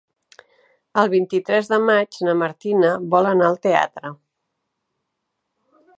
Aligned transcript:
El 1.01 1.11
vint-i-tres 1.11 1.69
de 1.73 1.79
maig 1.89 2.17
na 2.29 2.35
Martina 2.41 2.95
vol 3.15 3.29
anar 3.33 3.51
al 3.53 3.61
teatre. 3.67 4.15